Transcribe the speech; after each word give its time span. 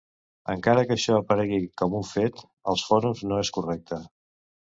Encara 0.53 0.83
que 0.91 0.95
això 0.95 1.17
aparegui 1.17 1.59
con 1.81 1.93
un 2.01 2.07
"fet" 2.13 2.41
als 2.73 2.85
fòrums 2.87 3.23
no 3.33 3.39
és 3.45 3.55
correcte. 3.59 4.01